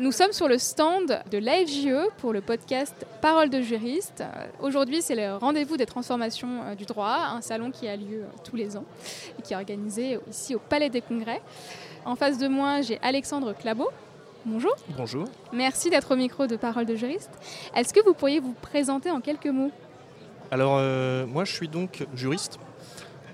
Nous 0.00 0.12
sommes 0.12 0.32
sur 0.32 0.48
le 0.48 0.58
stand 0.58 1.22
de 1.30 1.38
l'AFJE 1.38 2.10
pour 2.18 2.32
le 2.32 2.40
podcast 2.40 2.94
Parole 3.20 3.50
de 3.50 3.60
juriste. 3.60 4.22
Aujourd'hui, 4.60 5.02
c'est 5.02 5.16
le 5.16 5.36
rendez-vous 5.36 5.76
des 5.76 5.86
transformations 5.86 6.62
euh, 6.62 6.74
du 6.74 6.84
droit, 6.84 7.18
un 7.32 7.40
salon 7.40 7.70
qui 7.70 7.88
a 7.88 7.96
lieu 7.96 8.22
euh, 8.22 8.26
tous 8.44 8.54
les 8.54 8.76
ans 8.76 8.84
et 9.38 9.42
qui 9.42 9.54
est 9.54 9.56
organisé 9.56 10.18
ici 10.30 10.54
au 10.54 10.60
Palais 10.60 10.88
des 10.88 11.00
Congrès. 11.00 11.42
En 12.04 12.14
face 12.14 12.38
de 12.38 12.46
moi, 12.46 12.80
j'ai 12.80 12.98
Alexandre 13.02 13.54
Clabot. 13.54 13.90
Bonjour. 14.46 14.74
Bonjour. 14.96 15.24
Merci 15.52 15.90
d'être 15.90 16.12
au 16.12 16.16
micro 16.16 16.46
de 16.46 16.56
Parole 16.56 16.86
de 16.86 16.94
juriste. 16.94 17.30
Est-ce 17.74 17.92
que 17.92 18.04
vous 18.04 18.14
pourriez 18.14 18.38
vous 18.38 18.54
présenter 18.54 19.10
en 19.10 19.20
quelques 19.20 19.46
mots? 19.46 19.72
Alors, 20.50 20.76
euh, 20.78 21.26
moi, 21.26 21.44
je 21.44 21.52
suis 21.52 21.68
donc 21.68 22.06
juriste. 22.14 22.58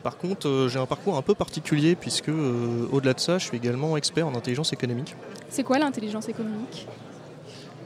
Par 0.05 0.17
contre, 0.17 0.49
euh, 0.49 0.69
j'ai 0.69 0.79
un 0.79 0.87
parcours 0.87 1.17
un 1.17 1.23
peu 1.23 1.35
particulier 1.35 1.97
puisque, 1.97 2.28
euh, 2.28 2.87
au-delà 2.92 3.15
de 3.15 3.20
ça, 3.20 3.39
je 3.39 3.47
suis 3.47 3.56
également 3.56 3.97
expert 3.97 4.28
en 4.28 4.34
intelligence 4.37 4.73
économique. 4.73 5.17
C'est 5.48 5.65
quoi 5.65 5.78
l'intelligence 5.81 6.28
économique? 6.28 6.87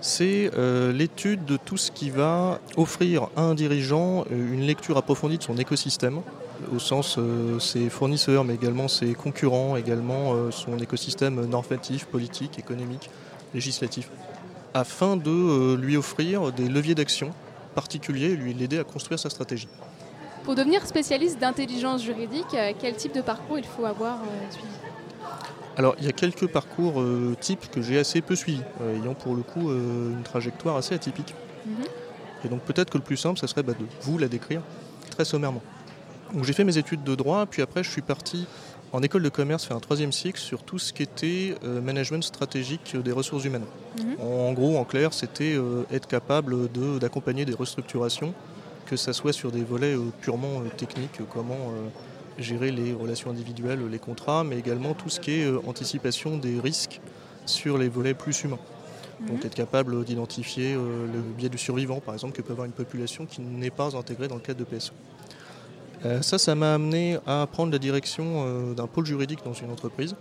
C'est 0.01 0.51
euh, 0.57 0.93
l'étude 0.93 1.45
de 1.45 1.57
tout 1.57 1.77
ce 1.77 1.91
qui 1.91 2.11
va 2.11 2.61
offrir 2.77 3.29
à 3.37 3.43
un 3.43 3.55
dirigeant 3.55 4.25
une 4.31 4.61
lecture 4.61 4.97
approfondie 4.97 5.39
de 5.39 5.43
son 5.43 5.57
écosystème, 5.59 6.21
au 6.73 6.79
sens 6.79 7.17
euh, 7.19 7.59
ses 7.59 7.89
fournisseurs, 7.89 8.45
mais 8.45 8.55
également 8.55 8.87
ses 8.87 9.15
concurrents, 9.15 9.77
également 9.77 10.35
euh, 10.35 10.51
son 10.53 10.79
écosystème 10.79 11.45
normatif, 11.47 12.07
politique, 12.07 12.59
économique, 12.61 13.11
législatif, 13.55 14.11
afin 14.73 15.17
de 15.17 15.75
lui 15.75 15.97
offrir 15.97 16.53
des 16.53 16.69
leviers 16.69 16.95
d'action 16.95 17.31
particuliers 17.75 18.31
et 18.31 18.37
lui 18.37 18.55
l'aider 18.55 18.79
à 18.79 18.85
construire 18.85 19.19
sa 19.19 19.31
stratégie. 19.31 19.69
Pour 20.45 20.55
devenir 20.55 20.87
spécialiste 20.87 21.39
d'intelligence 21.39 22.03
juridique, 22.03 22.55
euh, 22.55 22.73
quel 22.79 22.97
type 22.97 23.15
de 23.15 23.21
parcours 23.21 23.59
il 23.59 23.65
faut 23.67 23.85
avoir 23.85 24.17
euh, 24.23 24.51
suivi 24.51 24.69
Alors, 25.77 25.95
il 25.99 26.07
y 26.07 26.09
a 26.09 26.13
quelques 26.13 26.47
parcours 26.47 27.01
euh, 27.01 27.37
types 27.39 27.71
que 27.71 27.83
j'ai 27.83 27.99
assez 27.99 28.21
peu 28.23 28.35
suivis, 28.35 28.63
euh, 28.81 28.97
ayant 29.03 29.15
pour 29.15 29.35
le 29.37 29.43
coup 29.43 29.71
euh, 29.71 30.11
une 30.13 30.23
trajectoire 30.23 30.77
assez 30.77 30.95
atypique. 30.95 31.35
Mhm. 31.67 31.85
Et 32.45 32.49
donc, 32.49 32.61
peut-être 32.63 32.91
que 32.91 32.99
le 32.99 33.05
plus 33.05 33.17
simple, 33.17 33.39
ça 33.39 33.47
serait 33.47 33.63
bah, 33.63 33.75
de 33.79 33.85
vous 34.03 34.17
la 34.17 34.29
décrire 34.29 34.63
très 35.11 35.25
sommairement. 35.25 35.63
Donc, 36.33 36.45
j'ai 36.45 36.53
fait 36.53 36.65
mes 36.65 36.79
études 36.79 37.05
de 37.05 37.15
droit, 37.15 37.45
puis 37.47 37.61
après, 37.63 37.83
je 37.83 37.91
suis 37.91 38.03
parti 38.03 38.47
en 38.93 39.03
école 39.03 39.23
de 39.23 39.29
commerce 39.29 39.67
faire 39.67 39.77
un 39.77 39.81
troisième 39.81 40.13
cycle 40.13 40.39
sur 40.41 40.63
tout 40.63 40.79
ce 40.79 40.95
qui 40.95 41.03
était 41.03 41.55
management 41.63 42.23
stratégique 42.25 42.97
des 42.97 43.13
ressources 43.13 43.45
humaines. 43.45 43.67
Mhm. 43.99 44.17
En, 44.21 44.49
en 44.49 44.53
gros, 44.55 44.79
en 44.79 44.85
clair, 44.85 45.13
c'était 45.13 45.57
être 45.93 46.07
capable 46.07 46.73
de- 46.73 46.99
d'accompagner 46.99 47.45
des 47.45 47.53
restructurations, 47.55 48.33
que 48.89 48.97
ça 48.97 49.13
soit 49.13 49.33
sur 49.35 49.53
des 49.53 49.63
volets 49.63 49.95
euh, 49.95 50.11
purement 50.21 50.61
euh, 50.63 50.69
techniques, 50.77 51.21
euh, 51.21 51.25
comment 51.33 51.73
gérer 52.39 52.71
les 52.71 52.93
relations 52.93 53.31
individuelles, 53.31 53.81
les 53.91 53.99
contrats, 53.99 54.45
mais 54.45 54.59
également 54.59 54.95
tout 54.95 55.09
ce 55.09 55.19
qui 55.21 55.33
est 55.33 55.51
anticipation 55.67 56.37
des 56.39 56.59
risques 56.61 57.01
sur 57.47 57.77
les 57.79 57.89
volets 57.89 58.15
plus 58.15 58.45
humains. 58.45 58.61
Donc 59.27 59.41
Mhm. 59.41 59.47
être 59.47 59.55
capable 59.57 60.05
d'identifier 60.05 60.75
le 60.75 61.21
biais 61.37 61.49
du 61.49 61.59
survivant, 61.59 61.99
par 62.01 62.15
exemple, 62.15 62.35
que 62.37 62.43
peut 62.43 62.53
avoir 62.53 62.67
une 62.67 62.73
population 62.73 63.27
qui 63.27 63.41
n'est 63.41 63.71
pas 63.73 63.97
intégrée 63.97 64.29
dans 64.29 64.37
le 64.37 64.41
cadre 64.41 64.61
de 64.61 64.65
PSE. 64.65 64.93
Euh, 66.05 66.23
ça, 66.23 66.39
ça 66.39 66.55
m'a 66.55 66.75
amené 66.75 67.19
à 67.27 67.45
prendre 67.51 67.73
la 67.73 67.81
direction 67.81 68.25
euh, 68.47 68.75
d'un 68.75 68.87
pôle 68.87 69.05
juridique 69.05 69.41
dans 69.45 69.53
une 69.53 69.73
entreprise 69.73 70.15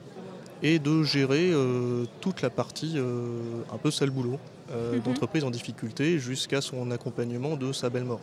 et 0.64 0.80
de 0.80 1.04
gérer 1.04 1.52
euh, 1.52 2.06
toute 2.20 2.42
la 2.42 2.50
partie 2.50 2.98
un 3.72 3.78
peu 3.78 3.92
sale 3.92 4.10
boulot 4.10 4.40
Mhm. 4.70 5.02
d'entreprise 5.02 5.44
en 5.44 5.52
difficulté 5.52 6.18
jusqu'à 6.20 6.62
son 6.62 6.90
accompagnement 6.92 7.56
de 7.56 7.72
sa 7.72 7.90
belle 7.92 8.04
mort. 8.06 8.20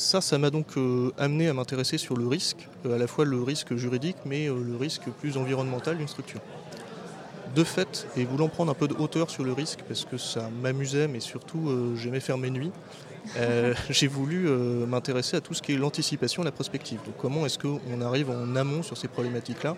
Ça, 0.00 0.22
ça 0.22 0.38
m'a 0.38 0.48
donc 0.48 0.78
euh, 0.78 1.12
amené 1.18 1.48
à 1.48 1.52
m'intéresser 1.52 1.98
sur 1.98 2.16
le 2.16 2.26
risque, 2.26 2.66
euh, 2.86 2.94
à 2.94 2.98
la 2.98 3.06
fois 3.06 3.26
le 3.26 3.42
risque 3.42 3.76
juridique, 3.76 4.16
mais 4.24 4.48
euh, 4.48 4.58
le 4.58 4.74
risque 4.74 5.02
plus 5.20 5.36
environnemental 5.36 5.98
d'une 5.98 6.08
structure. 6.08 6.40
De 7.54 7.64
fait, 7.64 8.06
et 8.16 8.24
voulant 8.24 8.48
prendre 8.48 8.72
un 8.72 8.74
peu 8.74 8.88
de 8.88 8.94
hauteur 8.94 9.28
sur 9.28 9.44
le 9.44 9.52
risque, 9.52 9.80
parce 9.86 10.06
que 10.06 10.16
ça 10.16 10.48
m'amusait, 10.62 11.06
mais 11.06 11.20
surtout 11.20 11.68
euh, 11.68 11.96
j'aimais 11.96 12.20
faire 12.20 12.38
mes 12.38 12.48
nuits, 12.48 12.72
euh, 13.36 13.74
j'ai 13.90 14.06
voulu 14.06 14.48
euh, 14.48 14.86
m'intéresser 14.86 15.36
à 15.36 15.42
tout 15.42 15.52
ce 15.52 15.60
qui 15.60 15.74
est 15.74 15.76
l'anticipation 15.76 16.42
et 16.42 16.46
la 16.46 16.52
prospective. 16.52 17.00
Donc 17.04 17.18
comment 17.18 17.44
est-ce 17.44 17.58
qu'on 17.58 18.00
arrive 18.00 18.30
en 18.30 18.56
amont 18.56 18.82
sur 18.82 18.96
ces 18.96 19.08
problématiques-là 19.08 19.76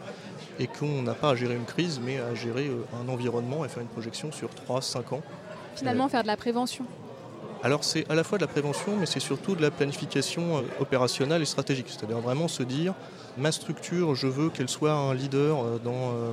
et 0.61 0.69
qu'on 0.69 1.03
n'a 1.03 1.15
pas 1.15 1.31
à 1.31 1.35
gérer 1.35 1.57
une 1.57 1.65
crise, 1.65 2.01
mais 2.01 2.19
à 2.21 2.33
gérer 2.37 2.69
euh, 2.69 2.85
un 3.03 3.09
environnement 3.09 3.65
et 3.65 3.69
faire 3.69 3.83
une 3.83 3.89
projection 3.89 4.31
sur 4.31 4.51
3-5 4.69 5.15
ans? 5.15 5.23
Finalement, 5.75 6.09
faire 6.09 6.23
de 6.23 6.29
la 6.29 6.37
prévention. 6.37 6.87
Alors 7.65 7.85
c'est 7.85 8.11
à 8.11 8.17
la 8.17 8.25
fois 8.25 8.39
de 8.39 8.43
la 8.43 8.49
prévention, 8.49 8.97
mais 8.97 9.07
c'est 9.07 9.21
surtout 9.21 9.55
de 9.55 9.63
la 9.63 9.71
planification 9.71 10.59
euh, 10.59 10.63
opérationnelle 10.81 11.43
et 11.43 11.47
stratégique. 11.47 11.87
C'est-à-dire 11.89 12.19
vraiment 12.19 12.49
se 12.49 12.65
dire, 12.65 12.93
ma 13.39 13.53
structure, 13.53 14.17
je 14.17 14.27
veux 14.27 14.51
qu'elle 14.51 14.69
soit 14.69 14.93
un 14.93 15.15
leader 15.15 15.63
euh, 15.63 15.79
dans 15.79 15.93
euh, 15.93 16.33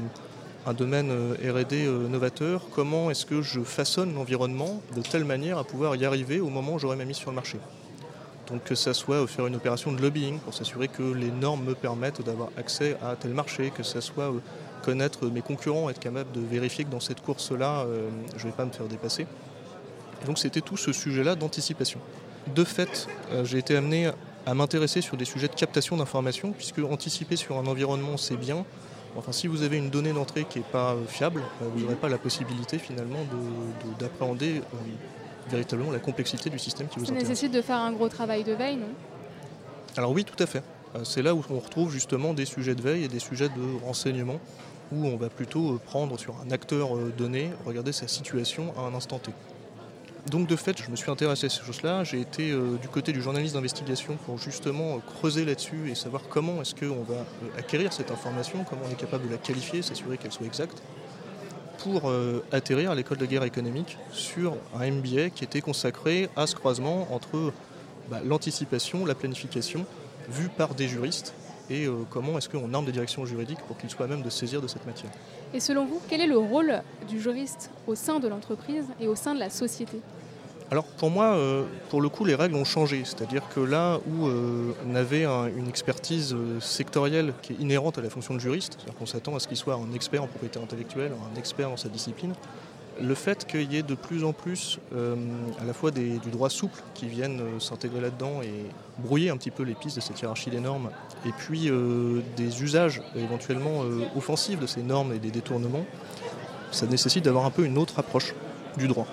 un 0.66 0.74
domaine 0.74 1.12
RD 1.34 1.74
novateur. 2.10 2.64
Comment 2.74 3.12
est-ce 3.12 3.28
que 3.28 3.44
je 3.44 3.62
façonne 3.62 4.16
l'environnement 4.16 4.82
de 4.96 5.04
telle 5.04 5.24
manière 5.24 5.60
à 5.60 5.64
pouvoir 5.64 5.96
y 5.98 6.04
arriver 6.04 6.40
au 6.40 6.50
moment 6.50 6.74
où 6.74 6.80
j'aurai 6.80 6.96
ma 6.96 7.06
mise 7.06 7.18
sur 7.18 7.30
le 7.30 7.36
marché? 7.36 7.60
Donc 8.48 8.64
que 8.64 8.74
ça 8.74 8.96
soit 8.96 9.26
faire 9.28 9.46
une 9.46 9.56
opération 9.56 9.92
de 9.92 10.02
lobbying 10.02 10.40
pour 10.40 10.56
s'assurer 10.56 10.88
que 10.88 11.04
les 11.04 11.30
normes 11.30 11.64
me 11.64 11.76
permettent 11.76 12.24
d'avoir 12.24 12.50
accès 12.58 12.98
à 13.04 13.16
tel 13.16 13.36
marché, 13.36 13.70
que 13.70 13.84
ça 13.84 14.02
soit 14.02 14.34
connaître 14.84 15.28
mes 15.28 15.42
concurrents, 15.42 15.92
être 15.92 16.00
capable 16.00 16.32
de 16.32 16.42
vérifier 16.42 16.86
que 16.86 16.90
dans 16.90 17.00
cette 17.00 17.22
course-là, 17.22 17.86
je 18.36 18.44
ne 18.44 18.50
vais 18.50 18.56
pas 18.56 18.66
me 18.66 18.72
faire 18.72 18.88
dépasser. 18.88 19.28
Et 20.22 20.26
donc 20.26 20.38
c'était 20.38 20.62
tout 20.62 20.78
ce 20.78 20.92
sujet-là 20.92 21.36
d'anticipation. 21.36 22.00
De 22.56 22.64
fait, 22.64 23.08
euh, 23.32 23.46
j'ai 23.46 23.58
été 23.58 23.76
amené 23.76 24.12
à 24.46 24.54
m'intéresser 24.54 25.02
sur 25.02 25.18
des 25.18 25.26
sujets 25.26 25.48
de 25.48 25.54
captation 25.56 25.98
d'informations, 25.98 26.52
puisque 26.52 26.80
anticiper 26.80 27.36
sur 27.36 27.58
un 27.58 27.68
environnement, 27.68 28.18
c'est 28.18 28.38
bien. 28.38 28.66
Enfin, 29.16 29.32
si 29.32 29.48
vous 29.48 29.64
avez 29.64 29.78
une 29.78 29.90
donnée 29.90 30.14
d'entrée 30.14 30.46
qui 30.50 30.60
n'est 30.60 30.66
pas 30.66 30.94
euh, 30.94 31.06
fiable, 31.08 31.42
euh, 31.62 31.66
vous 31.74 31.82
n'aurez 31.82 31.96
pas 31.96 32.10
la 32.10 32.18
possibilité 32.18 32.78
finalement 32.80 33.20
de- 33.24 33.90
de- 33.90 34.00
d'appréhender 34.00 34.62
véritablement 35.50 35.92
la 35.92 36.00
complexité 36.00 36.50
du 36.50 36.60
système 36.60 36.88
qui 36.88 37.00
vous 37.00 37.06
Ça 37.06 37.12
intéresse. 37.12 37.30
nécessite 37.30 37.52
de 37.52 37.62
faire 37.62 37.78
un 37.78 37.92
gros 37.92 38.08
travail 38.10 38.44
de 38.44 38.54
veille, 38.54 38.76
non? 38.78 38.88
Alors 39.98 40.12
oui, 40.12 40.24
tout 40.24 40.42
à 40.42 40.46
fait. 40.46 40.64
C'est 41.04 41.22
là 41.22 41.34
où 41.36 41.44
on 41.52 41.60
retrouve 41.60 41.92
justement 41.92 42.34
des 42.34 42.46
sujets 42.46 42.74
de 42.76 42.82
veille 42.82 43.04
et 43.04 43.08
des 43.08 43.20
sujets 43.20 43.50
de 43.50 43.84
renseignement, 43.86 44.40
où 44.92 45.06
on 45.06 45.18
va 45.18 45.30
plutôt 45.30 45.80
prendre 45.86 46.18
sur 46.20 46.36
un 46.46 46.52
acteur 46.52 46.96
donné, 47.18 47.50
regarder 47.66 47.92
sa 47.92 48.08
situation 48.08 48.74
à 48.78 48.82
un 48.82 48.94
instant 48.96 49.20
T. 49.20 49.32
Donc 50.28 50.48
de 50.48 50.56
fait, 50.56 50.82
je 50.84 50.92
me 50.92 50.96
suis 50.96 51.10
intéressé 51.10 51.48
à 51.48 51.50
ces 51.50 51.64
choses-là. 51.64 52.04
J'ai 52.04 52.20
été 52.20 52.52
euh, 52.52 52.78
du 52.78 52.88
côté 52.88 53.12
du 53.12 53.22
journaliste 53.22 53.56
d'investigation 53.56 54.16
pour 54.26 54.38
justement 54.38 54.96
euh, 54.96 55.00
creuser 55.00 55.46
là-dessus 55.46 55.90
et 55.90 55.96
savoir 55.96 56.24
comment 56.30 56.62
est-ce 56.62 56.76
qu'on 56.76 57.04
va 57.04 57.16
euh, 57.16 57.58
acquérir 57.58 57.94
cette 57.94 58.12
information, 58.12 58.64
comment 58.70 58.82
on 58.88 58.92
est 58.92 59.00
capable 59.00 59.28
de 59.28 59.32
la 59.32 59.38
qualifier, 59.38 59.82
s'assurer 59.82 60.18
qu'elle 60.18 60.32
soit 60.32 60.46
exacte, 60.46 60.84
pour 61.80 62.12
atterrir 62.52 62.92
à 62.92 62.96
l'école 62.96 63.20
de 63.20 63.26
guerre 63.26 63.46
économique 63.46 63.98
sur 64.12 64.58
un 64.78 64.92
MBA 64.92 65.30
qui 65.30 65.46
était 65.46 65.62
consacré 65.62 66.28
à 66.36 66.46
ce 66.46 66.54
croisement 66.54 67.08
entre 67.14 67.54
bah, 68.10 68.20
l'anticipation, 68.22 69.06
la 69.06 69.16
planification, 69.16 69.86
vue 70.30 70.50
par 70.50 70.76
des 70.76 70.90
juristes, 70.90 71.34
et 71.70 71.86
euh, 71.86 71.94
comment 72.10 72.38
est-ce 72.38 72.50
qu'on 72.50 72.74
arme 72.74 72.86
des 72.86 72.92
directions 72.92 73.26
juridiques 73.26 73.60
pour 73.68 73.78
qu'ils 73.78 73.90
soient 73.90 74.06
à 74.06 74.10
même 74.10 74.22
de 74.22 74.30
saisir 74.30 74.62
de 74.62 74.68
cette 74.68 74.86
matière. 74.86 75.12
Et 75.54 75.60
selon 75.60 75.86
vous, 75.86 76.00
quel 76.10 76.22
est 76.22 76.28
le 76.28 76.38
rôle 76.38 76.82
du 77.08 77.20
juriste 77.20 77.72
au 77.88 77.96
sein 77.96 78.20
de 78.20 78.28
l'entreprise 78.28 78.86
et 79.00 79.08
au 79.08 79.16
sein 79.16 79.34
de 79.36 79.40
la 79.40 79.50
société 79.50 80.00
Alors 80.72 80.86
pour 80.86 81.10
moi, 81.10 81.34
euh, 81.36 81.64
pour 81.90 82.02
le 82.02 82.10
coup, 82.10 82.26
les 82.26 82.36
règles 82.36 82.56
ont 82.56 82.66
changé. 82.66 83.02
C'est-à-dire 83.06 83.44
que 83.54 83.60
là 83.60 84.00
où 84.08 84.28
euh, 84.28 84.72
on 84.88 84.96
avait 84.96 85.26
un- 85.26 85.48
une 85.48 85.68
expertise 85.68 86.36
sectorielle 86.60 87.34
qui 87.42 87.54
est 87.54 87.58
inhérente 87.60 87.98
à 87.98 88.02
la 88.02 88.10
fonction 88.10 88.34
de 88.34 88.40
juriste, 88.40 88.74
c'est-à-dire 88.78 88.96
qu'on 88.98 89.06
s'attend 89.06 89.36
à 89.36 89.40
ce 89.40 89.48
qu'il 89.48 89.58
soit 89.58 89.76
un 89.76 89.94
expert 89.94 90.24
en 90.24 90.28
propriété 90.28 90.60
intellectuelle, 90.60 91.12
un 91.34 91.38
expert 91.40 91.70
dans 91.70 91.78
sa 91.78 91.90
discipline, 91.90 92.34
le 93.02 93.16
fait 93.16 93.46
qu'il 93.46 93.72
y 93.72 93.78
ait 93.78 93.84
de 93.84 93.96
plus 93.96 94.24
en 94.24 94.34
plus 94.34 94.80
euh, 94.94 95.16
à 95.62 95.66
la 95.66 95.74
fois 95.74 95.92
du 95.92 96.20
droit 96.32 96.50
souple 96.50 96.82
qui 96.94 97.08
viennent 97.08 97.42
euh, 97.42 97.60
s'intégrer 97.60 98.02
là-dedans 98.02 98.42
et 98.42 98.66
brouiller 98.98 99.30
un 99.30 99.38
petit 99.38 99.52
peu 99.52 99.64
les 99.64 99.74
pistes 99.74 99.96
de 99.96 100.02
cette 100.02 100.20
hiérarchie 100.22 100.50
des 100.50 100.60
normes, 100.60 100.90
et 101.26 101.32
puis 101.32 101.70
euh, 101.70 102.22
des 102.36 102.64
usages 102.64 103.02
éventuellement 103.16 103.84
offensifs 104.16 104.60
de 104.60 104.68
ces 104.68 104.82
normes 104.82 105.14
et 105.14 105.20
des 105.20 105.32
détournements, 105.32 105.86
ça 106.72 106.86
nécessite 106.86 107.24
d'avoir 107.24 107.46
un 107.46 107.52
peu 107.52 107.66
une 107.66 107.78
autre 107.78 108.00
approche 108.00 108.34
du 108.78 108.88
droit. 108.88 109.08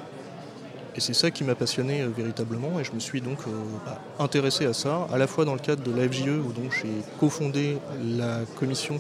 Et 0.97 1.00
c'est 1.00 1.15
ça 1.15 1.31
qui 1.31 1.44
m'a 1.44 1.55
passionné 1.55 2.05
véritablement 2.06 2.81
et 2.81 2.85
je 2.85 2.93
me 2.93 3.00
suis 3.00 3.21
donc 3.21 3.38
bah, 3.85 4.00
intéressé 4.19 4.65
à 4.65 4.73
ça, 4.73 5.06
à 5.12 5.19
la 5.19 5.27
fois 5.27 5.44
dans 5.44 5.53
le 5.53 5.61
cadre 5.61 5.83
de 5.83 5.94
la 5.94 6.09
FJE 6.09 6.29
où 6.29 6.53
donc 6.53 6.73
j'ai 6.73 6.88
cofondé 7.21 7.79
la 8.03 8.41
commission 8.59 8.99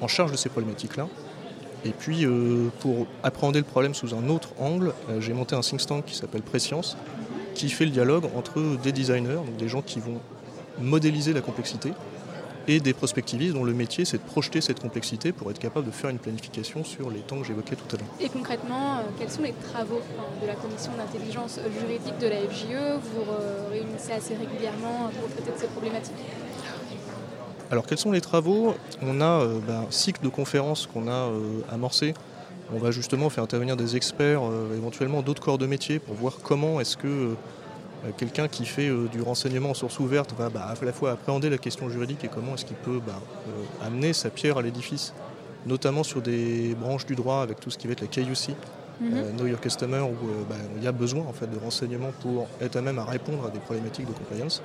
en 0.00 0.08
charge 0.08 0.32
de 0.32 0.36
ces 0.36 0.48
problématiques-là. 0.48 1.08
Et 1.84 1.90
puis 1.90 2.24
euh, 2.24 2.68
pour 2.80 3.06
appréhender 3.22 3.58
le 3.58 3.64
problème 3.64 3.94
sous 3.94 4.14
un 4.14 4.28
autre 4.28 4.50
angle, 4.58 4.92
j'ai 5.20 5.32
monté 5.32 5.54
un 5.54 5.60
think 5.60 5.84
tank 5.86 6.04
qui 6.04 6.16
s'appelle 6.16 6.42
Prescience, 6.42 6.96
qui 7.54 7.68
fait 7.68 7.84
le 7.84 7.90
dialogue 7.90 8.24
entre 8.36 8.60
des 8.82 8.92
designers, 8.92 9.34
donc 9.34 9.56
des 9.56 9.68
gens 9.68 9.82
qui 9.82 10.00
vont 10.00 10.20
modéliser 10.80 11.32
la 11.32 11.40
complexité, 11.40 11.92
et 12.68 12.80
des 12.80 12.92
prospectivistes 12.92 13.54
dont 13.54 13.64
le 13.64 13.72
métier 13.72 14.04
c'est 14.04 14.18
de 14.18 14.22
projeter 14.22 14.60
cette 14.60 14.80
complexité 14.80 15.32
pour 15.32 15.50
être 15.50 15.58
capable 15.58 15.86
de 15.86 15.90
faire 15.90 16.10
une 16.10 16.18
planification 16.18 16.84
sur 16.84 17.10
les 17.10 17.20
temps 17.20 17.38
que 17.38 17.46
j'évoquais 17.46 17.76
tout 17.76 17.96
à 17.96 17.98
l'heure. 17.98 18.08
Et 18.20 18.28
concrètement, 18.28 18.98
euh, 18.98 19.02
quels 19.18 19.30
sont 19.30 19.42
les 19.42 19.54
travaux 19.54 20.00
de 20.42 20.46
la 20.46 20.54
commission 20.54 20.92
d'intelligence 20.98 21.58
juridique 21.80 22.18
de 22.18 22.26
la 22.26 22.36
FJE 22.36 23.00
Vous 23.02 23.24
réunissez 23.70 24.12
assez 24.12 24.34
régulièrement 24.34 25.10
pour 25.18 25.30
traiter 25.30 25.50
de 25.50 25.58
ces 25.58 25.68
problématiques 25.68 26.14
alors 27.70 27.86
quels 27.86 27.98
sont 27.98 28.12
les 28.12 28.20
travaux 28.20 28.74
On 29.02 29.20
a 29.20 29.42
euh, 29.42 29.58
ben, 29.66 29.84
un 29.88 29.90
cycle 29.90 30.22
de 30.22 30.28
conférences 30.28 30.86
qu'on 30.86 31.08
a 31.08 31.28
euh, 31.28 31.60
amorcé. 31.70 32.14
On 32.74 32.78
va 32.78 32.90
justement 32.90 33.30
faire 33.30 33.44
intervenir 33.44 33.76
des 33.76 33.96
experts, 33.96 34.42
éventuellement 34.76 35.22
d'autres 35.22 35.40
corps 35.40 35.56
de 35.56 35.64
métier, 35.64 35.98
pour 35.98 36.14
voir 36.14 36.36
comment 36.42 36.80
est-ce 36.80 36.98
que 36.98 37.34
euh, 38.04 38.10
quelqu'un 38.16 38.46
qui 38.46 38.64
fait 38.64 38.88
euh, 38.88 39.08
du 39.08 39.22
renseignement 39.22 39.70
en 39.70 39.74
source 39.74 39.98
ouverte 39.98 40.32
va 40.38 40.50
bah, 40.50 40.72
à 40.80 40.84
la 40.84 40.92
fois 40.92 41.12
appréhender 41.12 41.50
la 41.50 41.58
question 41.58 41.88
juridique 41.88 42.22
et 42.22 42.28
comment 42.28 42.54
est-ce 42.54 42.64
qu'il 42.64 42.76
peut 42.76 43.00
bah, 43.04 43.20
euh, 43.48 43.86
amener 43.86 44.12
sa 44.12 44.30
pierre 44.30 44.58
à 44.58 44.62
l'édifice, 44.62 45.14
notamment 45.66 46.04
sur 46.04 46.22
des 46.22 46.76
branches 46.80 47.06
du 47.06 47.16
droit 47.16 47.42
avec 47.42 47.58
tout 47.58 47.70
ce 47.70 47.78
qui 47.78 47.88
va 47.88 47.94
être 47.94 48.02
la 48.02 48.06
KUC, 48.06 48.54
mhm. 49.00 49.36
Know 49.36 49.46
Your 49.46 49.60
Customer, 49.60 50.00
où 50.00 50.14
bah, 50.48 50.54
il 50.76 50.84
y 50.84 50.86
a 50.86 50.92
besoin 50.92 51.24
en 51.28 51.32
fait, 51.32 51.48
de 51.48 51.58
renseignements 51.58 52.12
pour 52.22 52.46
être 52.60 52.76
à 52.76 52.82
même 52.82 53.00
à 53.00 53.04
répondre 53.04 53.46
à 53.46 53.50
des 53.50 53.58
problématiques 53.58 54.06
de 54.06 54.12
compliance. 54.12 54.62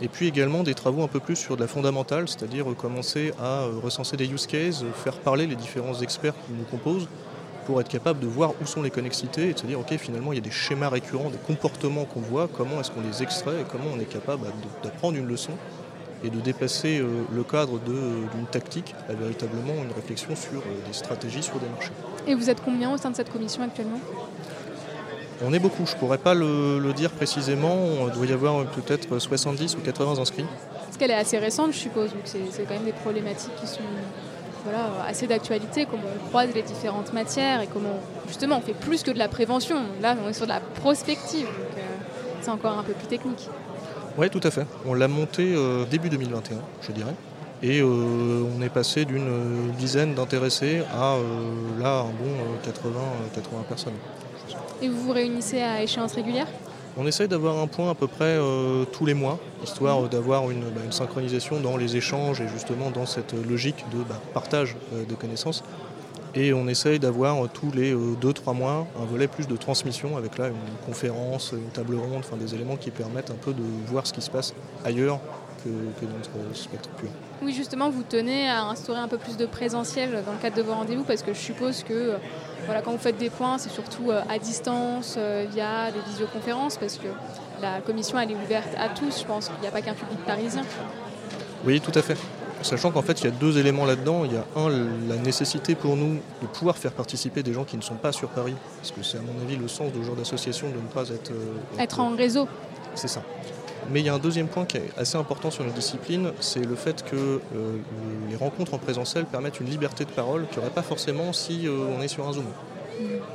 Et 0.00 0.08
puis 0.08 0.28
également 0.28 0.62
des 0.62 0.74
travaux 0.74 1.02
un 1.02 1.08
peu 1.08 1.20
plus 1.20 1.36
sur 1.36 1.56
de 1.56 1.62
la 1.62 1.68
fondamentale, 1.68 2.28
c'est-à-dire 2.28 2.66
commencer 2.76 3.32
à 3.40 3.64
recenser 3.82 4.16
des 4.16 4.26
use 4.26 4.46
cases, 4.46 4.84
faire 4.94 5.14
parler 5.14 5.46
les 5.46 5.56
différents 5.56 6.00
experts 6.00 6.34
qui 6.46 6.52
nous 6.52 6.64
composent, 6.64 7.08
pour 7.68 7.82
être 7.82 7.88
capable 7.88 8.20
de 8.20 8.26
voir 8.26 8.52
où 8.62 8.66
sont 8.66 8.80
les 8.80 8.90
connexités 8.90 9.50
et 9.50 9.52
de 9.52 9.58
se 9.58 9.66
dire 9.66 9.78
ok 9.78 9.94
finalement 9.98 10.32
il 10.32 10.36
y 10.36 10.38
a 10.38 10.42
des 10.42 10.50
schémas 10.50 10.88
récurrents, 10.88 11.28
des 11.28 11.36
comportements 11.36 12.06
qu'on 12.06 12.20
voit, 12.20 12.48
comment 12.48 12.80
est-ce 12.80 12.90
qu'on 12.90 13.02
les 13.02 13.22
extrait 13.22 13.60
et 13.60 13.64
comment 13.70 13.90
on 13.94 14.00
est 14.00 14.08
capable 14.10 14.44
bah, 14.44 14.52
d'apprendre 14.82 15.18
une 15.18 15.26
leçon 15.26 15.52
et 16.24 16.30
de 16.30 16.40
dépasser 16.40 16.98
euh, 16.98 17.24
le 17.30 17.42
cadre 17.44 17.78
d'une 17.78 18.46
tactique 18.50 18.94
à 19.10 19.12
véritablement 19.12 19.74
une 19.84 19.92
réflexion 19.92 20.34
sur 20.34 20.60
euh, 20.60 20.86
des 20.86 20.94
stratégies 20.94 21.42
sur 21.42 21.58
des 21.60 21.68
marchés. 21.68 21.92
Et 22.26 22.34
vous 22.34 22.48
êtes 22.48 22.62
combien 22.64 22.90
au 22.90 22.96
sein 22.96 23.10
de 23.10 23.16
cette 23.16 23.30
commission 23.30 23.62
actuellement? 23.62 24.00
On 25.44 25.52
est 25.52 25.58
beaucoup, 25.58 25.86
je 25.86 25.94
ne 25.94 25.98
pourrais 25.98 26.18
pas 26.18 26.34
le, 26.34 26.78
le, 26.78 26.92
dire 26.92 27.10
précisément, 27.10 27.76
il 28.06 28.12
doit 28.12 28.26
y 28.26 28.32
avoir 28.32 28.64
peut-être 28.66 29.18
70 29.18 29.76
ou 29.76 29.80
80 29.80 30.18
inscrits. 30.18 30.44
Parce 30.84 30.96
qu'elle 30.96 31.10
est 31.10 31.14
assez 31.14 31.38
récente, 31.38 31.72
je 31.72 31.78
suppose, 31.78 32.10
donc 32.10 32.22
c'est 32.24 32.62
quand 32.64 32.74
même 32.74 32.84
des 32.84 32.92
problématiques 32.92 33.54
qui 33.60 33.66
sont 33.66 33.80
voilà, 34.64 34.90
assez 35.06 35.26
d'actualité, 35.26 35.86
comment 35.86 36.02
on 36.14 36.28
croise 36.28 36.50
les 36.54 36.62
différentes 36.62 37.12
matières 37.12 37.60
et 37.60 37.66
comment 37.66 38.00
justement 38.26 38.58
on 38.58 38.60
fait 38.60 38.74
plus 38.74 39.02
que 39.02 39.10
de 39.10 39.18
la 39.18 39.28
prévention. 39.28 39.76
Là, 40.00 40.16
on 40.24 40.28
est 40.28 40.32
sur 40.32 40.46
de 40.46 40.50
la 40.50 40.60
prospective, 40.60 41.46
donc 41.46 41.78
euh, 41.78 41.80
c'est 42.40 42.50
encore 42.50 42.78
un 42.78 42.82
peu 42.82 42.92
plus 42.92 43.06
technique. 43.06 43.48
Oui, 44.16 44.28
tout 44.30 44.40
à 44.42 44.50
fait. 44.50 44.66
On 44.84 44.94
l'a 44.94 45.08
monté 45.08 45.54
euh, 45.54 45.84
début 45.84 46.08
2021, 46.08 46.58
je 46.82 46.92
dirais. 46.92 47.14
Et 47.62 47.80
euh, 47.80 48.44
on 48.56 48.62
est 48.62 48.68
passé 48.68 49.04
d'une 49.04 49.72
dizaine 49.78 50.14
d'intéressés 50.14 50.82
à 50.92 51.16
là 51.80 52.00
un 52.00 52.04
bon 52.04 52.30
80, 52.64 52.90
80 53.34 53.64
personnes. 53.68 53.94
Et 54.82 54.88
vous 54.88 55.00
vous 55.02 55.12
réunissez 55.12 55.60
à 55.60 55.82
échéance 55.82 56.14
régulière 56.14 56.46
on 57.00 57.06
essaye 57.06 57.28
d'avoir 57.28 57.58
un 57.58 57.68
point 57.68 57.90
à 57.90 57.94
peu 57.94 58.08
près 58.08 58.24
euh, 58.24 58.84
tous 58.84 59.06
les 59.06 59.14
mois, 59.14 59.38
histoire 59.62 60.08
d'avoir 60.08 60.48
bah, 60.48 60.52
une, 60.84 60.90
synchronisation 60.90 61.60
dans 61.60 61.76
les 61.76 61.96
échanges 61.96 62.40
et 62.40 62.48
justement 62.48 62.90
dans 62.90 63.06
cette 63.06 63.34
logique 63.48 63.84
de 63.92 63.98
bah, 63.98 64.20
partage 64.34 64.74
euh, 64.92 65.04
de 65.04 65.14
connaissances. 65.14 65.62
Et 66.34 66.52
on 66.52 66.66
essaye 66.66 66.98
d'avoir 66.98 67.44
euh, 67.44 67.48
tous 67.52 67.70
les 67.70 67.94
2-3 67.94 68.52
mois 68.56 68.88
un 69.00 69.04
volet 69.04 69.28
plus 69.28 69.46
de 69.46 69.56
transmission 69.56 70.16
avec 70.16 70.38
là 70.38 70.48
une 70.48 70.86
conférence, 70.86 71.52
une 71.52 71.70
table 71.70 71.94
ronde, 71.94 72.18
enfin 72.24 72.36
des 72.36 72.56
éléments 72.56 72.76
qui 72.76 72.90
permettent 72.90 73.30
un 73.30 73.38
peu 73.40 73.52
de 73.52 73.62
voir 73.86 74.04
ce 74.04 74.12
qui 74.12 74.20
se 74.20 74.30
passe 74.30 74.52
ailleurs 74.84 75.20
que, 75.62 76.04
dans 76.04 76.12
notre 76.12 76.56
spectre 76.56 76.88
pur. 76.90 77.08
Oui, 77.42 77.52
justement, 77.52 77.90
vous 77.90 78.02
tenez 78.02 78.48
à 78.48 78.64
instaurer 78.64 79.00
un 79.00 79.08
peu 79.08 79.18
plus 79.18 79.36
de 79.36 79.46
présentiel 79.46 80.22
dans 80.24 80.32
le 80.32 80.38
cadre 80.38 80.56
de 80.56 80.62
vos 80.62 80.74
rendez-vous 80.74 81.04
parce 81.04 81.22
que 81.22 81.32
je 81.32 81.38
suppose 81.38 81.82
que 81.82 82.16
voilà, 82.66 82.82
quand 82.82 82.92
vous 82.92 82.98
faites 82.98 83.18
des 83.18 83.30
points, 83.30 83.58
c'est 83.58 83.70
surtout 83.70 84.10
euh, 84.10 84.20
à 84.28 84.38
distance, 84.38 85.14
euh, 85.16 85.46
via 85.50 85.90
des 85.90 86.00
visioconférences, 86.10 86.76
parce 86.76 86.98
que 86.98 87.08
la 87.62 87.80
commission 87.80 88.18
elle 88.18 88.32
est 88.32 88.36
ouverte 88.36 88.74
à 88.78 88.88
tous, 88.88 89.20
je 89.20 89.24
pense 89.24 89.48
qu'il 89.48 89.60
n'y 89.60 89.66
a 89.66 89.70
pas 89.70 89.80
qu'un 89.80 89.94
public 89.94 90.18
parisien. 90.26 90.62
Oui, 91.64 91.80
tout 91.80 91.92
à 91.94 92.02
fait. 92.02 92.16
Sachant 92.62 92.90
qu'en 92.90 93.02
fait, 93.02 93.20
il 93.20 93.24
y 93.24 93.28
a 93.28 93.30
deux 93.30 93.56
éléments 93.58 93.86
là-dedans. 93.86 94.24
Il 94.24 94.32
y 94.32 94.36
a 94.36 94.44
un, 94.56 94.68
la 95.08 95.16
nécessité 95.16 95.74
pour 95.74 95.96
nous 95.96 96.18
de 96.42 96.46
pouvoir 96.46 96.76
faire 96.76 96.92
participer 96.92 97.42
des 97.42 97.52
gens 97.52 97.64
qui 97.64 97.76
ne 97.76 97.82
sont 97.82 97.94
pas 97.94 98.12
sur 98.12 98.28
Paris, 98.28 98.54
parce 98.76 98.90
que 98.90 99.02
c'est 99.02 99.18
à 99.18 99.20
mon 99.20 99.40
avis 99.42 99.56
le 99.56 99.68
sens 99.68 99.92
de 99.92 100.00
ce 100.00 100.06
genre 100.06 100.16
d'association 100.16 100.68
de 100.68 100.74
ne 100.74 100.92
pas 100.92 101.08
être... 101.08 101.30
Euh, 101.30 101.82
être, 101.82 102.00
en 102.00 102.16
réseau. 102.16 102.48
C'est 102.94 103.08
ça. 103.08 103.22
Mais 103.90 104.00
il 104.00 104.06
y 104.06 104.08
a 104.08 104.14
un 104.14 104.18
deuxième 104.18 104.48
point 104.48 104.64
qui 104.64 104.76
est 104.76 104.90
assez 104.96 105.16
important 105.16 105.50
sur 105.50 105.64
notre 105.64 105.76
discipline, 105.76 106.32
c'est 106.40 106.64
le 106.64 106.74
fait 106.74 107.04
que 107.04 107.16
euh, 107.16 107.40
les 108.28 108.36
rencontres 108.36 108.74
en 108.74 108.78
présentiel 108.78 109.24
permettent 109.24 109.60
une 109.60 109.68
liberté 109.68 110.04
de 110.04 110.10
parole 110.10 110.46
qu'il 110.48 110.58
n'y 110.58 110.64
aurait 110.64 110.74
pas 110.74 110.82
forcément 110.82 111.32
si 111.32 111.66
euh, 111.66 111.86
on 111.96 112.02
est 112.02 112.08
sur 112.08 112.28
un 112.28 112.32
Zoom. 112.32 112.44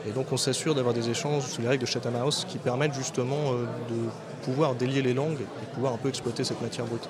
Et 0.07 0.11
donc 0.11 0.31
on 0.31 0.37
s'assure 0.37 0.75
d'avoir 0.75 0.93
des 0.93 1.09
échanges 1.09 1.43
sous 1.43 1.61
les 1.61 1.67
règles 1.69 1.83
de 1.83 1.89
Chatham 1.89 2.15
House 2.15 2.45
qui 2.47 2.57
permettent 2.57 2.93
justement 2.93 3.53
euh, 3.53 3.65
de 3.89 4.43
pouvoir 4.43 4.75
délier 4.75 5.01
les 5.01 5.13
langues 5.13 5.39
et 5.39 5.65
de 5.65 5.73
pouvoir 5.73 5.93
un 5.93 5.97
peu 5.97 6.09
exploiter 6.09 6.43
cette 6.43 6.61
matière 6.61 6.85
brute. 6.85 7.07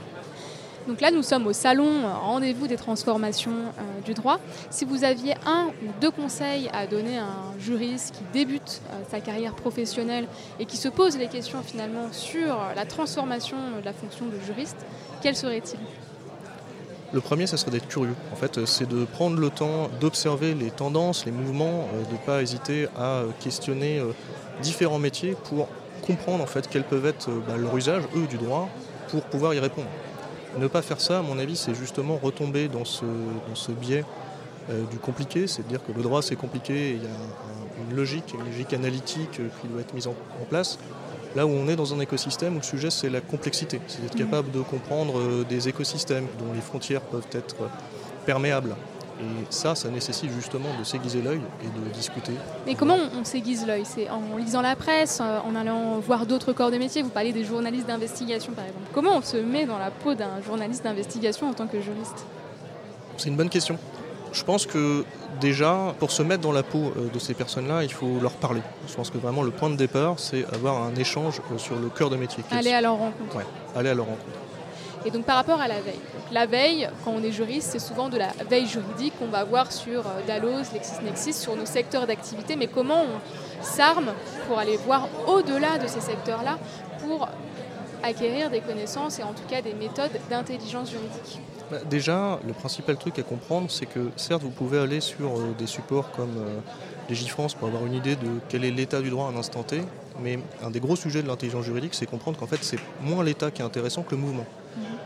Donc 0.87 0.99
là, 0.99 1.11
nous 1.11 1.23
sommes 1.23 1.47
au 1.47 1.53
salon 1.53 1.87
euh, 1.87 2.13
rendez-vous 2.13 2.67
des 2.67 2.75
transformations 2.75 3.51
euh, 3.51 4.01
du 4.03 4.13
droit. 4.13 4.39
Si 4.69 4.83
vous 4.83 5.03
aviez 5.05 5.35
un 5.45 5.67
ou 5.67 5.91
deux 6.01 6.11
conseils 6.11 6.69
à 6.73 6.87
donner 6.87 7.17
à 7.17 7.23
un 7.23 7.59
juriste 7.59 8.15
qui 8.15 8.23
débute 8.33 8.81
euh, 8.91 9.01
sa 9.09 9.21
carrière 9.21 9.53
professionnelle 9.53 10.27
et 10.59 10.65
qui 10.65 10.75
se 10.75 10.89
pose 10.89 11.17
les 11.17 11.27
questions 11.27 11.61
finalement 11.63 12.11
sur 12.11 12.57
la 12.75 12.85
transformation 12.85 13.57
de 13.79 13.85
la 13.85 13.93
fonction 13.93 14.25
de 14.25 14.37
juriste, 14.45 14.77
quels 15.21 15.35
seraient-ils 15.35 15.79
le 17.11 17.21
premier, 17.21 17.45
ça 17.45 17.57
serait 17.57 17.69
d'être 17.69 17.87
curieux. 17.87 18.15
En 18.31 18.35
fait, 18.35 18.65
c'est 18.65 18.89
de 18.89 19.05
prendre 19.05 19.37
le 19.37 19.51
temps 19.51 19.87
d'observer 20.01 20.55
les 20.55 20.71
tendances, 20.71 21.27
les 21.27 21.31
mouvements, 21.31 21.87
de 22.09 22.11
ne 22.11 22.17
pas 22.17 22.41
hésiter 22.41 22.87
à 22.97 23.21
questionner 23.39 24.01
différents 24.63 24.97
métiers 24.97 25.37
pour 25.43 25.67
comprendre 26.01 26.43
en 26.43 26.47
fait 26.47 26.67
quels 26.67 26.83
peuvent 26.83 27.05
être 27.05 27.29
bah, 27.47 27.55
leur 27.55 27.77
usage, 27.77 28.01
eux, 28.15 28.25
du 28.25 28.37
droit, 28.37 28.67
pour 29.09 29.21
pouvoir 29.25 29.53
y 29.53 29.59
répondre. 29.59 29.85
Ne 30.57 30.67
pas 30.67 30.81
faire 30.81 31.01
ça, 31.01 31.19
à 31.19 31.21
mon 31.21 31.39
avis, 31.39 31.55
c'est 31.55 31.73
justement 31.73 32.19
retomber 32.21 32.67
dans 32.67 32.85
ce, 32.85 33.71
biais 33.71 34.05
euh, 34.69 34.83
du 34.91 34.97
compliqué, 34.97 35.47
c'est 35.47 35.61
à 35.61 35.67
dire 35.67 35.83
que 35.85 35.91
le 35.91 36.03
droit 36.03 36.21
c'est 36.21 36.35
compliqué, 36.35 36.91
il 36.91 37.03
y 37.03 37.07
a 37.07 37.89
une 37.89 37.95
logique, 37.95 38.33
une 38.37 38.45
logique 38.45 38.71
analytique 38.73 39.39
euh, 39.39 39.49
qui 39.61 39.67
doit 39.67 39.81
être 39.81 39.93
mise 39.93 40.07
en, 40.07 40.15
place. 40.49 40.77
Là 41.35 41.47
où 41.47 41.49
on 41.49 41.67
est 41.67 41.75
dans 41.75 41.93
un 41.95 41.99
écosystème 41.99 42.53
où 42.53 42.57
le 42.57 42.63
sujet 42.63 42.91
c'est 42.91 43.09
la 43.09 43.19
complexité, 43.19 43.81
c'est 43.87 44.01
d'être 44.01 44.15
mmh. 44.15 44.19
capable 44.19 44.51
de 44.51 44.61
comprendre 44.61 45.17
euh, 45.17 45.45
des 45.49 45.67
écosystèmes 45.67 46.27
dont 46.37 46.53
les 46.53 46.61
frontières 46.61 47.01
peuvent 47.01 47.27
être 47.33 47.55
perméables, 48.25 48.75
et 49.19 49.45
ça, 49.49 49.75
ça 49.75 49.89
nécessite 49.89 50.31
justement 50.31 50.69
de 50.79 50.83
s'aiguiser 50.83 51.21
l'œil 51.21 51.41
et 51.61 51.67
de 51.67 51.93
discuter. 51.93 52.33
Mais 52.65 52.75
comment 52.75 52.97
on, 53.19 53.23
s'aiguise 53.23 53.65
l'œil? 53.65 53.83
C'est 53.85 54.09
en 54.09 54.37
lisant 54.37 54.61
la 54.61 54.75
presse, 54.75 55.19
euh, 55.21 55.39
en 55.45 55.55
allant 55.55 55.99
voir 55.99 56.25
d'autres 56.25 56.53
corps 56.53 56.71
de 56.71 56.77
métier? 56.77 57.01
Vous 57.01 57.09
parlez 57.09 57.31
des 57.31 57.43
journalistes 57.43 57.87
d'investigation 57.87 58.53
par 58.53 58.65
exemple. 58.65 58.85
Comment 58.93 59.17
on 59.17 59.21
se 59.21 59.37
met 59.37 59.65
dans 59.65 59.77
la 59.77 59.91
peau 59.91 60.15
d'un 60.15 60.41
journaliste 60.45 60.83
d'investigation 60.83 61.49
en 61.49 61.53
tant 61.53 61.67
que 61.67 61.79
juriste? 61.79 62.25
C'est 63.17 63.29
une 63.29 63.35
bonne 63.35 63.49
question. 63.49 63.77
Je 64.33 64.43
pense 64.43 64.65
que 64.65 65.05
déjà, 65.39 65.93
pour 65.99 66.11
se 66.11 66.23
mettre 66.23 66.41
dans 66.41 66.51
la 66.51 66.63
peau 66.63 66.91
euh, 66.97 67.09
de 67.13 67.19
ces 67.19 67.35
personnes-là, 67.35 67.83
il 67.83 67.93
faut 67.93 68.19
leur 68.19 68.31
parler. 68.31 68.61
Je 68.87 68.95
pense 68.95 69.11
que 69.11 69.19
vraiment 69.19 69.43
le 69.43 69.51
point 69.51 69.69
de 69.69 69.75
départ, 69.75 70.15
c'est 70.17 70.43
avoir 70.53 70.81
un 70.81 70.95
échange 70.95 71.39
euh, 71.51 71.57
sur 71.59 71.75
le 71.75 71.89
cœur 71.89 72.09
de 72.09 72.15
métier. 72.15 72.43
Aller 72.49 72.73
à 72.73 72.81
leur 72.81 72.97
rencontre. 72.97 73.35
Ouais, 73.35 73.45
aller 73.75 73.89
à 73.89 73.93
leur 73.93 74.07
rencontre. 74.07 74.39
Et 75.05 75.11
donc 75.11 75.25
par 75.25 75.35
rapport 75.35 75.59
à 75.59 75.67
la 75.67 75.81
veille. 75.81 75.99
la 76.31 76.45
veille, 76.45 76.89
quand 77.03 77.11
on 77.11 77.23
est 77.23 77.31
juriste, 77.31 77.69
c'est 77.71 77.79
souvent 77.79 78.09
de 78.09 78.17
la 78.17 78.31
veille 78.49 78.67
juridique 78.67 79.13
qu'on 79.19 79.27
va 79.27 79.43
voir 79.43 79.71
sur 79.71 79.99
euh, 80.01 80.21
Dalloz, 80.25 80.71
LexisNexis, 80.73 81.33
sur 81.33 81.55
nos 81.55 81.65
secteurs 81.65 82.07
d'activité, 82.07 82.55
mais 82.55 82.67
comment 82.67 83.03
on 83.03 83.63
s'arme 83.63 84.13
pour 84.47 84.59
aller 84.59 84.77
voir 84.77 85.07
au-delà 85.27 85.77
de 85.77 85.87
ces 85.87 86.01
secteurs-là 86.01 86.57
pour 86.99 87.27
acquérir 88.01 88.49
des 88.49 88.61
connaissances 88.61 89.19
et 89.19 89.23
en 89.23 89.33
tout 89.33 89.43
cas 89.49 89.61
des 89.61 89.73
méthodes 89.73 90.11
d'intelligence 90.29 90.91
juridique? 90.91 91.39
Bah, 91.69 91.77
Déjà, 91.89 92.39
le 92.45 92.53
principal 92.53 92.97
truc 92.97 93.19
à 93.19 93.23
comprendre, 93.23 93.69
c'est 93.69 93.85
que 93.85 94.09
certes, 94.15 94.43
vous 94.43 94.51
pouvez 94.51 94.79
aller 94.79 95.01
sur 95.01 95.37
euh, 95.37 95.55
des 95.57 95.67
supports 95.67 96.11
comme 96.11 96.37
euh, 96.37 96.59
les 97.09 97.15
Gifrance 97.15 97.55
pour 97.55 97.67
avoir 97.67 97.85
une 97.85 97.93
idée 97.93 98.15
de 98.15 98.27
quel 98.47 98.63
est 98.63 98.71
l'état 98.71 99.01
du 99.01 99.09
droit 99.09 99.27
à 99.27 99.29
un 99.29 99.35
instant 99.35 99.63
T, 99.63 99.81
mais 100.21 100.39
un 100.61 100.69
des 100.69 100.79
gros 100.79 100.95
sujets 100.95 101.23
de 101.23 101.27
l'intelligence 101.27 101.65
juridique, 101.65 101.93
c'est 101.93 102.05
comprendre 102.05 102.37
qu'en 102.37 102.47
fait, 102.47 102.59
c'est 102.61 102.79
moins 103.01 103.23
l'état 103.23 103.51
qui 103.51 103.61
est 103.61 103.65
intéressant 103.65 104.03
que 104.03 104.15
le 104.15 104.21
mouvement. 104.21 104.45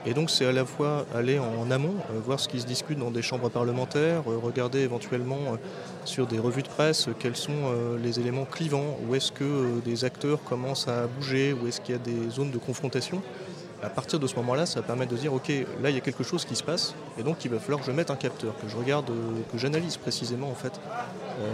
Et 0.06 0.14
donc 0.14 0.30
c'est 0.30 0.46
à 0.46 0.52
la 0.52 0.66
fois 0.66 1.06
aller 1.14 1.40
en 1.40 1.70
amont, 1.72 1.96
euh, 2.12 2.20
voir 2.24 2.40
ce 2.40 2.48
qui 2.48 2.60
se 2.60 2.66
discute 2.66 2.98
dans 2.98 3.12
des 3.12 3.22
chambres 3.22 3.50
parlementaires, 3.50 4.24
euh, 4.28 4.38
regarder 4.38 4.80
éventuellement 4.80 5.36
euh, 5.36 5.58
sur 6.06 6.28
des 6.28 6.40
revues 6.40 6.64
de 6.64 6.68
presse 6.68 7.10
quels 7.20 7.36
sont 7.36 7.52
les 8.02 8.20
éléments 8.20 8.46
clivants, 8.46 8.98
où 9.08 9.16
est-ce 9.16 9.32
que 9.32 9.80
des 9.84 10.06
acteurs 10.06 10.44
commencent 10.44 10.88
à 10.88 11.08
bouger, 11.08 11.54
où 11.54 11.68
est-ce 11.68 11.82
qu'il 11.82 11.94
y 11.94 11.98
a 11.98 12.02
des 12.02 12.30
zones 12.30 12.52
de 12.52 12.58
confrontation? 12.58 13.22
À 13.84 13.90
partir 13.90 14.20
de 14.20 14.26
ce 14.26 14.36
moment-là, 14.38 14.66
ça 14.66 14.80
va 14.80 14.88
permettre 14.88 15.12
de 15.12 15.18
dire 15.18 15.34
ok, 15.34 15.50
là 15.82 15.90
il 15.90 15.96
y 15.96 15.98
a 15.98 16.02
quelque 16.02 16.24
chose 16.24 16.46
qui 16.46 16.56
se 16.56 16.64
passe, 16.64 16.96
et 17.20 17.24
donc 17.24 17.44
il 17.44 17.52
va 17.52 17.60
falloir 17.60 17.80
que 17.82 17.86
je 17.86 17.92
mette 17.92 18.10
un 18.10 18.16
capteur, 18.16 18.54
que 18.62 18.68
je 18.68 18.78
regarde, 18.78 19.12
que 19.52 19.58
j'analyse 19.58 19.98
précisément 19.98 20.50
en 20.50 20.56
fait 20.56 20.80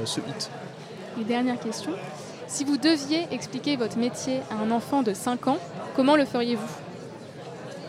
ce 0.05 0.19
hit. 0.19 0.51
Et 1.19 1.23
dernière 1.23 1.59
question, 1.59 1.91
si 2.47 2.63
vous 2.63 2.77
deviez 2.77 3.25
expliquer 3.31 3.75
votre 3.75 3.97
métier 3.97 4.39
à 4.51 4.61
un 4.61 4.71
enfant 4.71 5.01
de 5.01 5.13
5 5.13 5.47
ans, 5.47 5.57
comment 5.95 6.15
le 6.15 6.25
feriez-vous? 6.25 6.82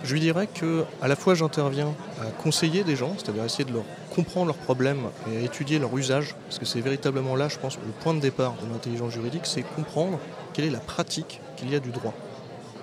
Je 0.04 0.12
lui 0.12 0.20
dirais 0.20 0.46
que 0.46 0.84
à 1.00 1.08
la 1.08 1.16
fois 1.16 1.34
j'interviens 1.34 1.94
à 2.20 2.26
conseiller 2.42 2.84
des 2.84 2.94
gens, 2.94 3.14
c'est-à-dire 3.16 3.42
essayer 3.42 3.64
de 3.64 3.72
leur 3.72 3.84
comprendre 4.14 4.46
leurs 4.46 4.56
problèmes 4.56 5.00
et 5.32 5.38
à 5.38 5.40
étudier 5.40 5.78
leur 5.78 5.96
usage, 5.96 6.36
parce 6.44 6.58
que 6.58 6.66
c'est 6.66 6.82
véritablement 6.82 7.34
là, 7.34 7.48
je 7.48 7.58
pense, 7.58 7.76
le 7.76 7.92
point 8.02 8.12
de 8.12 8.20
départ 8.20 8.54
de 8.62 8.70
l'intelligence 8.70 9.12
juridique, 9.12 9.42
c'est 9.44 9.62
comprendre 9.62 10.20
quelle 10.52 10.66
est 10.66 10.70
la 10.70 10.78
pratique 10.78 11.40
qu'il 11.56 11.70
y 11.70 11.74
a 11.74 11.80
du 11.80 11.90
droit. 11.90 12.12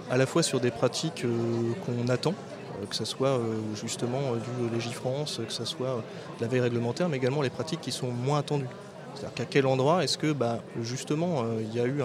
À 0.10 0.18
la 0.18 0.26
fois 0.26 0.42
sur 0.42 0.60
des 0.60 0.72
pratiques 0.72 1.24
euh, 1.24 1.74
qu'on 1.86 2.10
attend, 2.10 2.34
euh, 2.82 2.86
que 2.88 2.96
ce 2.96 3.06
soit 3.06 3.30
euh, 3.30 3.56
justement 3.76 4.34
du 4.34 4.74
légifrance, 4.74 5.40
que 5.48 5.54
ce 5.54 5.64
soit 5.64 6.04
de 6.40 6.42
la 6.42 6.48
veille 6.48 6.60
réglementaire, 6.62 7.08
mais 7.08 7.18
également 7.18 7.44
les 7.44 7.52
pratiques 7.52 7.82
qui 7.82 7.92
sont 7.92 8.10
moins 8.10 8.40
attendues. 8.40 8.68
C'est-à-dire 9.14 9.34
qu'à 9.36 9.46
quel 9.46 9.68
endroit 9.68 10.04
est-ce 10.04 10.18
que 10.18 10.34
bah, 10.34 10.60
justement 10.82 11.44
il 11.60 11.76
y 11.76 11.80
a 11.82 11.86
eu 11.86 12.02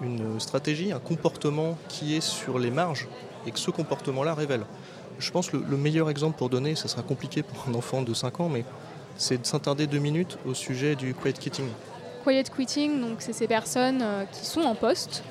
une 0.00 0.38
stratégie, 0.38 0.92
un 0.92 1.00
comportement 1.00 1.76
qui 1.88 2.16
est 2.16 2.20
sur 2.20 2.58
les 2.58 2.70
marges 2.70 3.08
et 3.46 3.50
que 3.50 3.58
ce 3.58 3.70
comportement-là 3.70 4.34
révèle. 4.34 4.64
Je 5.18 5.30
pense 5.30 5.48
que 5.48 5.56
le, 5.56 5.76
meilleur 5.76 6.10
exemple 6.10 6.36
pour 6.36 6.48
donner, 6.48 6.74
ça 6.74 6.88
sera 6.88 7.02
compliqué 7.02 7.42
pour 7.42 7.64
un 7.68 7.74
enfant 7.74 8.02
de 8.02 8.12
5 8.12 8.40
ans, 8.40 8.48
mais 8.48 8.64
c'est 9.16 9.40
de 9.40 9.46
s'attarder 9.46 9.86
deux 9.86 9.98
minutes 9.98 10.38
au 10.46 10.54
sujet 10.54 10.96
du 10.96 11.14
quiet 11.14 11.32
quitting. 11.32 11.68
Quiet 12.24 12.44
quitting, 12.44 13.00
donc 13.00 13.16
c'est 13.18 13.32
ces 13.32 13.46
personnes 13.46 14.02
euh, 14.02 14.24
qui 14.24 14.44
sont 14.44 14.62
en 14.62 14.74
poste 14.74 15.22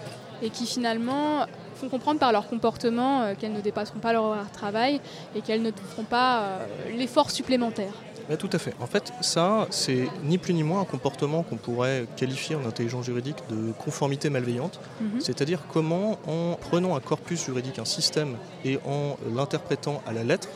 et 0.42 0.50
qui 0.50 0.66
finalement 0.66 1.46
font 1.76 1.90
comprendre 1.90 2.20
par 2.20 2.32
leur 2.32 2.48
comportement 2.48 3.24
euh, 3.24 3.34
qu'elles 3.38 3.54
ne 3.54 3.62
dépasseront 3.62 4.00
pas 4.00 4.14
leur 4.14 4.24
horaire 4.24 4.46
de 4.46 4.54
travail 4.54 5.02
et 5.36 5.42
qu'elles 5.42 5.62
ne 5.62 5.72
feront 5.72 6.04
pas 6.04 6.42
euh, 6.42 6.66
l'effort 6.96 7.32
supplémentaire 7.32 7.94
tout 8.38 8.50
à 8.52 8.58
fait. 8.58 8.74
En 8.80 8.88
fait, 8.88 9.12
ça, 9.22 9.68
c'est 9.70 10.08
ni 10.24 10.38
plus 10.38 10.54
ni 10.54 10.64
moins 10.64 10.82
un 10.82 10.86
comportement 10.86 11.44
qu'on 11.44 11.58
pourrait 11.58 12.06
qualifier 12.16 12.56
en 12.56 12.66
intelligence 12.66 13.06
juridique 13.06 13.38
de 13.50 13.72
conformité 13.74 14.30
malveillante. 14.30 14.80
Mhm. 15.02 15.22
C'est-à-dire 15.22 15.62
comment, 15.72 16.20
en 16.28 16.56
prenant 16.60 16.96
un 16.96 17.00
corpus 17.00 17.46
juridique, 17.46 17.80
un 17.80 17.86
système, 17.86 18.38
et 18.64 18.80
en 18.86 19.18
l'interprétant 19.36 20.02
à 20.08 20.14
la 20.14 20.24
lettre, 20.24 20.50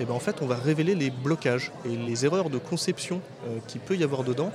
eh 0.00 0.04
ben, 0.04 0.14
en 0.14 0.20
fait, 0.20 0.36
on 0.42 0.46
va 0.46 0.56
révéler 0.56 0.94
les 0.94 1.10
blocages 1.10 1.72
et 1.84 1.96
les 1.96 2.24
erreurs 2.24 2.50
de 2.50 2.58
conception 2.58 3.20
euh, 3.46 3.58
qu'il 3.66 3.80
peut 3.80 3.96
y 3.96 4.04
avoir 4.04 4.22
dedans 4.22 4.52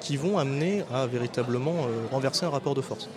qui 0.00 0.16
vont 0.16 0.38
amener 0.38 0.84
à 0.92 1.06
véritablement 1.06 1.72
euh, 1.72 2.06
renverser 2.12 2.44
un 2.44 2.50
rapport 2.50 2.74
de 2.74 2.82
force. 2.82 3.08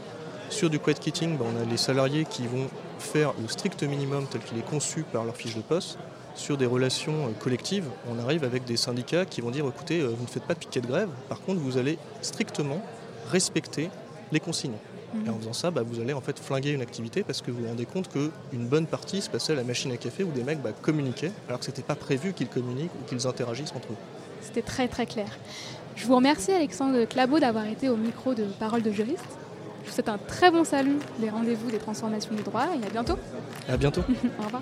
Sur 0.50 0.70
du 0.70 0.80
quiet 0.80 0.96
quitting, 0.96 1.38
ben, 1.38 1.46
on 1.54 1.62
a 1.62 1.66
les 1.70 1.78
salariés 1.78 2.26
qui 2.26 2.48
vont 2.48 2.68
faire 3.00 3.34
le 3.42 3.48
strict 3.48 3.84
minimum 3.84 4.26
tel 4.30 4.42
qu'il 4.42 4.58
est 4.58 4.66
conçu 4.66 5.04
par 5.04 5.26
leur 5.26 5.36
fiche 5.36 5.56
de 5.56 5.62
poste 5.62 6.00
sur 6.38 6.58
des 6.58 6.66
relations 6.66 7.28
euh, 7.28 7.32
collectives, 7.40 7.86
on 8.10 8.20
arrive 8.20 8.44
avec 8.44 8.64
des 8.66 8.78
syndicats 8.78 9.26
qui 9.26 9.42
vont 9.42 9.52
dire 9.52 9.66
écoutez, 9.68 10.00
euh, 10.00 10.08
vous 10.08 10.24
ne 10.24 10.30
faites 10.30 10.44
pas 10.44 10.54
de 10.54 10.60
piquet 10.60 10.82
de 10.82 10.88
grève, 10.88 11.10
par 11.30 11.42
contre 11.42 11.60
vous 11.60 11.78
allez 11.78 11.98
strictement 12.22 12.82
respecter 13.30 13.90
les 14.32 14.40
consignes. 14.40 14.78
Et 15.26 15.30
en 15.30 15.34
mhm. 15.34 15.40
faisant 15.40 15.54
ça, 15.54 15.72
bah, 15.72 15.84
vous 15.86 16.02
allez 16.02 16.14
en 16.14 16.22
fait 16.22 16.38
flinguer 16.38 16.72
une 16.72 16.82
activité 16.82 17.24
parce 17.24 17.42
que 17.42 17.50
vous 17.50 17.62
vous 17.62 17.68
rendez 17.68 17.86
compte 17.86 18.10
qu'une 18.10 18.68
bonne 18.68 18.86
partie 18.86 19.22
se 19.22 19.30
passait 19.30 19.54
à 19.54 19.56
la 19.56 19.64
machine 19.64 19.92
à 19.92 19.98
café 19.98 20.24
où 20.24 20.32
des 20.32 20.44
mecs 20.44 20.62
bah, 20.62 20.72
communiquaient 20.82 21.32
alors 21.48 21.60
que 21.60 21.66
ce 21.66 21.72
n'était 21.72 21.82
pas 21.82 21.96
prévu 21.96 22.34
qu'ils 22.34 22.50
communiquent 22.50 22.92
ou 23.02 23.08
qu'ils 23.08 23.26
interagissent 23.26 23.74
entre 23.76 23.94
eux. 23.94 23.98
C'était 24.42 24.62
très 24.62 24.88
très 24.88 25.06
clair. 25.06 25.28
Je 25.96 26.06
vous 26.06 26.16
remercie 26.16 26.52
Alexandre 26.52 27.06
Clabot 27.06 27.40
d'avoir 27.40 27.66
été 27.66 27.90
au 27.90 27.96
micro 27.96 28.34
de 28.34 28.44
Parole 28.60 28.84
de 28.84 28.92
juriste. 28.92 29.26
Je 29.84 29.90
vous 29.90 29.96
souhaite 29.96 30.10
un 30.10 30.18
très 30.18 30.52
bon 30.52 30.66
salut 30.66 30.98
des 31.20 31.30
rendez-vous 31.30 31.72
des 31.72 31.80
transformations 31.80 32.36
du 32.36 32.44
droit 32.44 32.66
et 32.66 32.86
à 32.86 32.90
bientôt. 32.90 33.18
À 33.68 33.78
bientôt. 33.78 34.02
au 34.40 34.44
revoir. 34.44 34.62